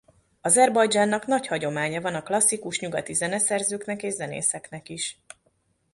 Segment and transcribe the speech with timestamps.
[0.41, 5.19] Azerbajdzsánnak nagy hagyománya van a klasszikus nyugati zeneszerzőknek és zenészeknek is.